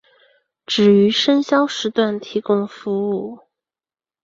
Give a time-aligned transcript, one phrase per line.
[0.65, 3.39] 只于深宵时段提供服务。